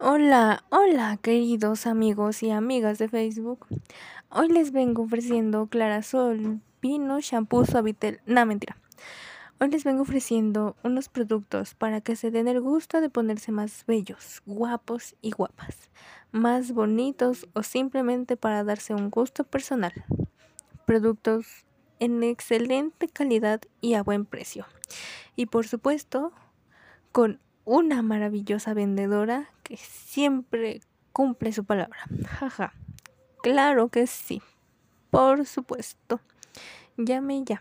[0.00, 3.66] Hola, hola queridos amigos y amigas de Facebook.
[4.30, 8.20] Hoy les vengo ofreciendo Clarasol, Pino, Shampoo, Suavitel.
[8.24, 8.76] No, mentira.
[9.58, 13.84] Hoy les vengo ofreciendo unos productos para que se den el gusto de ponerse más
[13.88, 15.90] bellos, guapos y guapas,
[16.30, 20.04] más bonitos o simplemente para darse un gusto personal.
[20.86, 21.66] Productos
[21.98, 24.64] en excelente calidad y a buen precio.
[25.34, 26.32] Y por supuesto,
[27.10, 30.80] con una maravillosa vendedora que siempre
[31.12, 31.98] cumple su palabra.
[32.26, 32.72] Jaja.
[33.42, 34.40] Claro que sí.
[35.10, 36.20] Por supuesto.
[36.96, 37.60] Llame ya.